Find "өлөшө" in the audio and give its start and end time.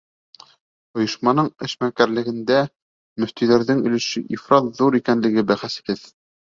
3.91-4.27